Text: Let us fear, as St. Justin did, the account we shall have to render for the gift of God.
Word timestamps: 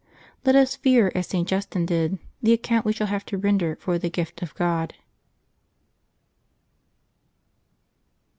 Let 0.43 0.55
us 0.55 0.75
fear, 0.75 1.11
as 1.13 1.27
St. 1.27 1.47
Justin 1.47 1.85
did, 1.85 2.17
the 2.41 2.53
account 2.53 2.87
we 2.87 2.91
shall 2.91 3.05
have 3.05 3.23
to 3.27 3.37
render 3.37 3.75
for 3.75 3.99
the 3.99 4.09
gift 4.09 4.41
of 4.41 4.55
God. 4.55 4.95